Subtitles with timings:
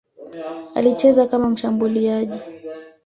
[0.75, 2.39] Alicheza kama mshambuliaji.